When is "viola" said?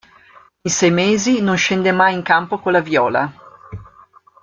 2.81-3.31